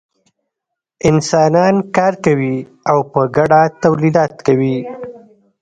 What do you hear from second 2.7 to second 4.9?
او په ګډه تولیدات کوي.